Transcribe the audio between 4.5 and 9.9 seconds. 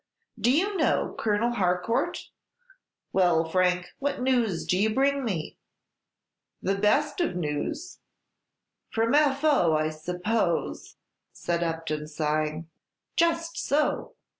do you bring me?" "The best of news." "From F. O.,